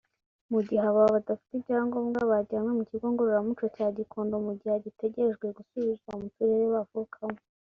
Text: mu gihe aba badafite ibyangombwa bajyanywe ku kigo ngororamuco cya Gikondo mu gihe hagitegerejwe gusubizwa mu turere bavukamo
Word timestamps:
mu 0.51 0.59
gihe 0.67 0.81
aba 0.91 1.01
badafite 1.13 1.51
ibyangombwa 1.55 2.19
bajyanywe 2.31 2.71
ku 2.77 2.83
kigo 2.89 3.07
ngororamuco 3.13 3.65
cya 3.75 3.87
Gikondo 3.97 4.35
mu 4.45 4.51
gihe 4.57 4.69
hagitegerejwe 4.75 5.45
gusubizwa 5.57 6.11
mu 6.21 6.27
turere 6.35 6.65
bavukamo 6.75 7.39